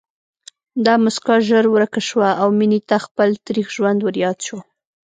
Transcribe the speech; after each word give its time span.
دا 0.85 0.93
مسکا 1.03 1.35
ژر 1.47 1.65
ورکه 1.75 2.01
شوه 2.09 2.29
او 2.41 2.47
مينې 2.59 2.79
ته 2.89 2.97
خپل 3.05 3.29
تريخ 3.47 3.67
ژوند 3.75 3.99
ورياد 4.03 4.37
شو 4.47 4.57